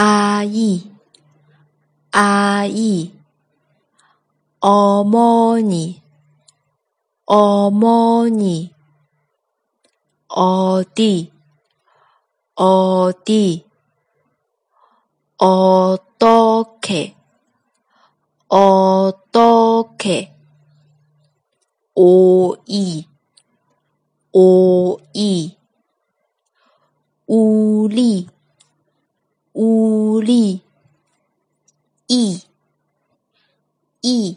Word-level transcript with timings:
아이, 0.00 0.88
아이, 2.12 3.12
어머니, 4.60 6.00
어머니, 7.26 8.72
어디, 10.28 11.32
어디, 12.54 13.66
어떻게, 15.36 17.16
어떻게, 18.46 20.32
오이, 21.96 23.04
오이, 24.30 25.58
우리, 27.26 28.28
우리, 29.60 30.62
이, 32.06 32.40
이, 34.02 34.36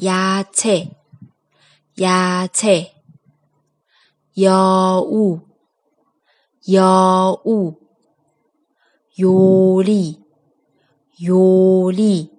야채, 0.00 0.88
야채, 2.00 2.94
여우, 4.38 5.40
여우, 6.70 7.76
요리, 9.18 10.22
요리, 11.24 12.30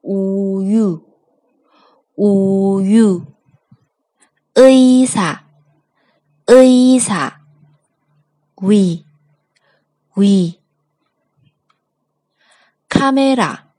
우유, 0.00 1.04
우유, 2.16 3.26
의사, 4.54 5.44
의사, 6.46 7.37
위, 8.62 9.04
위, 10.16 10.60
카메라, 12.88 13.72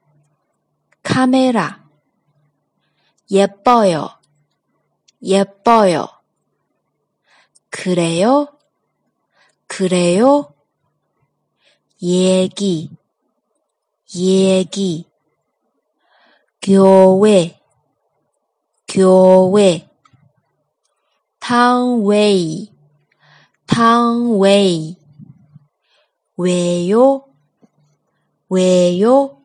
카메라, 1.03 1.83
예뻐요, 3.29 4.09
예뻐요. 5.21 6.07
그래요? 7.69 8.47
그래요? 9.67 10.53
얘기, 12.01 12.89
얘기. 14.15 15.05
교회, 16.61 17.59
교회. 18.87 19.89
탕웨이, 21.39 22.71
탕웨이. 23.69 24.97
왜요? 26.37 27.25
왜요? 28.49 29.41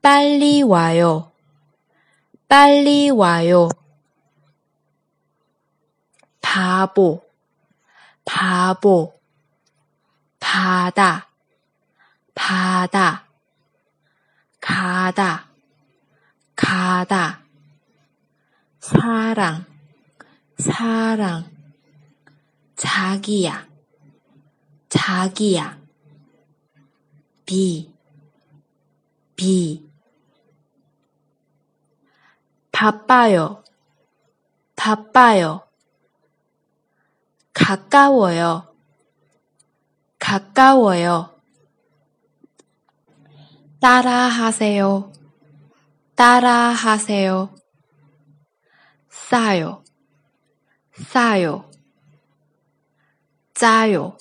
빨리 0.00 0.62
와요. 0.62 1.30
빨리 2.48 3.10
와요. 3.10 3.68
바보, 6.40 7.22
바보. 8.24 9.14
바다, 10.40 11.28
바다. 12.34 13.26
가다, 14.60 15.48
가다. 16.56 17.42
사랑, 18.80 19.64
사랑. 20.58 21.61
자기야, 22.82 23.68
자기야. 24.88 25.80
비, 27.46 27.94
비. 29.36 29.88
바빠요, 32.72 33.62
바빠요. 34.74 35.64
가까워요, 37.54 38.74
가까워요. 40.18 41.40
따라하세요, 43.80 45.12
따라하세요. 46.16 47.54
싸요, 49.08 49.84
싸요. 50.94 51.70
짜요, 53.62 54.16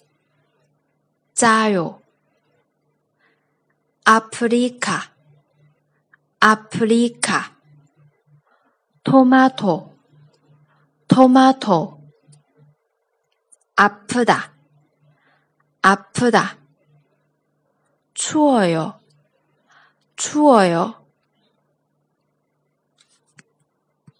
짜요. 1.33 1.99
아프리카, 4.05 5.11
아프리카. 6.39 7.55
토마토, 9.03 9.97
토마토. 11.07 11.99
아프다, 13.77 14.53
아프다. 15.81 16.57
추워요, 18.13 18.99
추워요. 20.15 21.00